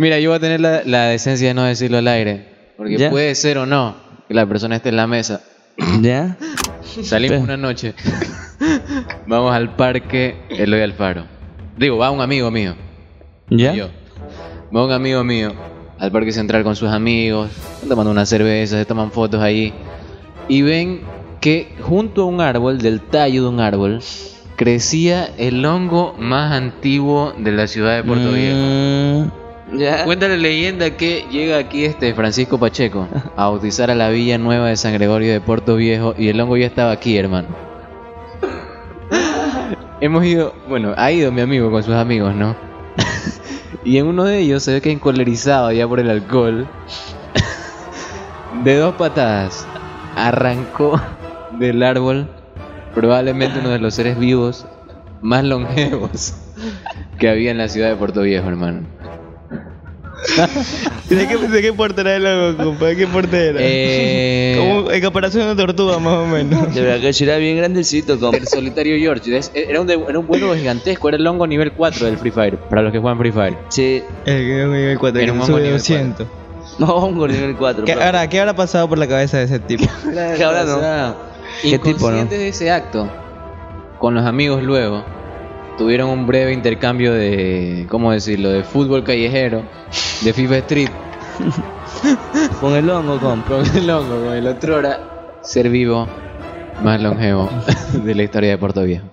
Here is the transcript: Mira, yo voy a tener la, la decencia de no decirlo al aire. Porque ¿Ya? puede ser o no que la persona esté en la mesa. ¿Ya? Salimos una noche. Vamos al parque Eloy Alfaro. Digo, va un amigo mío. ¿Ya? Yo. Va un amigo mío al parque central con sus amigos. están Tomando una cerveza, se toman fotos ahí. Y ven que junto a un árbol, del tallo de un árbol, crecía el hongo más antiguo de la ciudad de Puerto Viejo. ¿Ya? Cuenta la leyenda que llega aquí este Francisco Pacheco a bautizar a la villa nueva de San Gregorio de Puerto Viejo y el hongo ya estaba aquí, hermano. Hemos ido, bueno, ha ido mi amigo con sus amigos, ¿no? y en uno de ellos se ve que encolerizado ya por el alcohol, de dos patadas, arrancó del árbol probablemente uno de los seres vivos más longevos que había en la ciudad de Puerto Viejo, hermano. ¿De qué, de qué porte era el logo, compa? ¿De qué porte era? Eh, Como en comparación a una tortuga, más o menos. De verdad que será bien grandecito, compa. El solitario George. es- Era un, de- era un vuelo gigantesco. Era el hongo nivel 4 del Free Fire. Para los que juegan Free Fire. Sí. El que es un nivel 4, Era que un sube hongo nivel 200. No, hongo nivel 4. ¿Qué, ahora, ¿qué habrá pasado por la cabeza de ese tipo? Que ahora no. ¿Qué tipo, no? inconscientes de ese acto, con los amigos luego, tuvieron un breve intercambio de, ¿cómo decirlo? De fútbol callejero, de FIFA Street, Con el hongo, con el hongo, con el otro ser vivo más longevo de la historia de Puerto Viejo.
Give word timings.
Mira, 0.00 0.18
yo 0.18 0.30
voy 0.30 0.38
a 0.38 0.40
tener 0.40 0.62
la, 0.62 0.80
la 0.86 1.08
decencia 1.08 1.48
de 1.48 1.52
no 1.52 1.64
decirlo 1.64 1.98
al 1.98 2.08
aire. 2.08 2.46
Porque 2.78 2.96
¿Ya? 2.96 3.10
puede 3.10 3.34
ser 3.34 3.58
o 3.58 3.66
no 3.66 3.96
que 4.26 4.32
la 4.32 4.46
persona 4.46 4.76
esté 4.76 4.88
en 4.88 4.96
la 4.96 5.06
mesa. 5.06 5.42
¿Ya? 6.00 6.38
Salimos 7.02 7.42
una 7.42 7.58
noche. 7.58 7.92
Vamos 9.26 9.54
al 9.54 9.76
parque 9.76 10.36
Eloy 10.48 10.80
Alfaro. 10.80 11.26
Digo, 11.76 11.98
va 11.98 12.10
un 12.10 12.22
amigo 12.22 12.50
mío. 12.50 12.76
¿Ya? 13.50 13.74
Yo. 13.74 13.90
Va 14.74 14.86
un 14.86 14.92
amigo 14.92 15.22
mío 15.22 15.52
al 15.98 16.10
parque 16.10 16.32
central 16.32 16.64
con 16.64 16.76
sus 16.76 16.88
amigos. 16.88 17.50
están 17.74 17.90
Tomando 17.90 18.10
una 18.10 18.24
cerveza, 18.24 18.78
se 18.78 18.86
toman 18.86 19.12
fotos 19.12 19.42
ahí. 19.42 19.74
Y 20.48 20.62
ven 20.62 21.02
que 21.42 21.74
junto 21.82 22.22
a 22.22 22.24
un 22.24 22.40
árbol, 22.40 22.78
del 22.78 23.02
tallo 23.02 23.42
de 23.42 23.48
un 23.50 23.60
árbol, 23.60 24.00
crecía 24.56 25.28
el 25.36 25.62
hongo 25.62 26.14
más 26.18 26.52
antiguo 26.52 27.34
de 27.36 27.52
la 27.52 27.66
ciudad 27.66 27.96
de 27.96 28.04
Puerto 28.04 28.32
Viejo. 28.32 29.30
¿Ya? 29.72 30.04
Cuenta 30.04 30.26
la 30.28 30.36
leyenda 30.36 30.96
que 30.96 31.26
llega 31.30 31.58
aquí 31.58 31.84
este 31.84 32.12
Francisco 32.14 32.58
Pacheco 32.58 33.06
a 33.36 33.44
bautizar 33.44 33.90
a 33.90 33.94
la 33.94 34.08
villa 34.08 34.36
nueva 34.36 34.68
de 34.68 34.76
San 34.76 34.92
Gregorio 34.94 35.32
de 35.32 35.40
Puerto 35.40 35.76
Viejo 35.76 36.14
y 36.18 36.28
el 36.28 36.40
hongo 36.40 36.56
ya 36.56 36.66
estaba 36.66 36.90
aquí, 36.90 37.16
hermano. 37.16 37.48
Hemos 40.00 40.24
ido, 40.24 40.54
bueno, 40.68 40.94
ha 40.96 41.12
ido 41.12 41.30
mi 41.30 41.40
amigo 41.40 41.70
con 41.70 41.82
sus 41.84 41.94
amigos, 41.94 42.34
¿no? 42.34 42.56
y 43.84 43.98
en 43.98 44.06
uno 44.06 44.24
de 44.24 44.38
ellos 44.38 44.64
se 44.64 44.72
ve 44.72 44.80
que 44.80 44.90
encolerizado 44.90 45.70
ya 45.70 45.86
por 45.86 46.00
el 46.00 46.10
alcohol, 46.10 46.66
de 48.64 48.76
dos 48.76 48.96
patadas, 48.96 49.68
arrancó 50.16 51.00
del 51.58 51.82
árbol 51.84 52.28
probablemente 52.94 53.60
uno 53.60 53.68
de 53.68 53.78
los 53.78 53.94
seres 53.94 54.18
vivos 54.18 54.66
más 55.22 55.44
longevos 55.44 56.34
que 57.18 57.28
había 57.28 57.50
en 57.50 57.58
la 57.58 57.68
ciudad 57.68 57.90
de 57.90 57.96
Puerto 57.96 58.22
Viejo, 58.22 58.48
hermano. 58.48 58.99
¿De 61.08 61.26
qué, 61.26 61.36
de 61.36 61.62
qué 61.62 61.72
porte 61.72 62.00
era 62.02 62.16
el 62.16 62.22
logo, 62.22 62.64
compa? 62.64 62.86
¿De 62.86 62.96
qué 62.96 63.06
porte 63.06 63.48
era? 63.48 63.58
Eh, 63.62 64.56
Como 64.58 64.90
en 64.90 65.02
comparación 65.02 65.42
a 65.42 65.52
una 65.52 65.56
tortuga, 65.66 65.98
más 65.98 66.14
o 66.14 66.26
menos. 66.26 66.74
De 66.74 66.80
verdad 66.80 67.00
que 67.00 67.12
será 67.12 67.36
bien 67.38 67.56
grandecito, 67.56 68.18
compa. 68.18 68.36
El 68.38 68.46
solitario 68.46 68.96
George. 68.98 69.36
es- 69.36 69.50
Era 69.54 69.80
un, 69.80 69.86
de- 69.86 70.02
era 70.08 70.18
un 70.18 70.26
vuelo 70.26 70.54
gigantesco. 70.54 71.08
Era 71.08 71.16
el 71.18 71.26
hongo 71.26 71.46
nivel 71.46 71.72
4 71.72 72.06
del 72.06 72.16
Free 72.18 72.30
Fire. 72.30 72.56
Para 72.56 72.82
los 72.82 72.92
que 72.92 72.98
juegan 72.98 73.18
Free 73.18 73.32
Fire. 73.32 73.56
Sí. 73.68 74.02
El 74.24 74.36
que 74.38 74.60
es 74.60 74.66
un 74.66 74.72
nivel 74.72 74.98
4, 74.98 75.20
Era 75.20 75.32
que 75.32 75.38
un 75.38 75.44
sube 75.46 75.54
hongo 75.54 75.58
nivel 75.64 75.78
200. 75.78 76.26
No, 76.78 76.86
hongo 76.94 77.28
nivel 77.28 77.56
4. 77.56 77.84
¿Qué, 77.84 77.92
ahora, 77.92 78.28
¿qué 78.28 78.40
habrá 78.40 78.54
pasado 78.54 78.88
por 78.88 78.98
la 78.98 79.06
cabeza 79.08 79.38
de 79.38 79.44
ese 79.44 79.58
tipo? 79.58 79.84
Que 80.36 80.44
ahora 80.44 80.64
no. 80.64 81.30
¿Qué 81.62 81.78
tipo, 81.78 81.84
no? 81.84 81.90
inconscientes 81.90 82.38
de 82.38 82.48
ese 82.48 82.70
acto, 82.70 83.10
con 83.98 84.14
los 84.14 84.24
amigos 84.24 84.62
luego, 84.62 85.04
tuvieron 85.80 86.10
un 86.10 86.26
breve 86.26 86.52
intercambio 86.52 87.14
de, 87.14 87.86
¿cómo 87.88 88.12
decirlo? 88.12 88.50
De 88.50 88.62
fútbol 88.64 89.02
callejero, 89.02 89.62
de 90.20 90.32
FIFA 90.34 90.58
Street, 90.58 90.90
Con 92.60 92.74
el 92.74 92.90
hongo, 92.90 93.18
con 93.18 93.42
el 93.74 93.88
hongo, 93.88 94.26
con 94.26 94.34
el 94.34 94.46
otro 94.46 94.82
ser 95.42 95.70
vivo 95.70 96.06
más 96.84 97.00
longevo 97.00 97.48
de 98.04 98.14
la 98.14 98.22
historia 98.22 98.50
de 98.50 98.58
Puerto 98.58 98.82
Viejo. 98.82 99.06